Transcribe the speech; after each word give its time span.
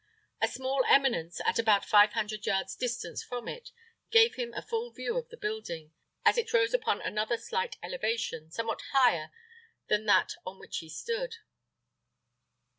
A 0.41 0.47
small 0.47 0.83
eminence, 0.87 1.39
at 1.45 1.59
about 1.59 1.85
five 1.85 2.13
hundred 2.13 2.47
yards' 2.47 2.75
distance 2.75 3.21
from 3.23 3.47
it, 3.47 3.69
gave 4.09 4.33
him 4.33 4.51
a 4.55 4.63
full 4.65 4.89
view 4.91 5.15
of 5.15 5.29
the 5.29 5.37
building, 5.37 5.93
as 6.25 6.39
it 6.39 6.51
rose 6.53 6.73
upon 6.73 7.01
another 7.03 7.37
slight 7.37 7.77
elevation, 7.83 8.49
somewhat 8.49 8.81
higher 8.93 9.29
than 9.89 10.07
that 10.07 10.33
on 10.43 10.57
which 10.57 10.79
he 10.79 10.89
stood. 10.89 11.35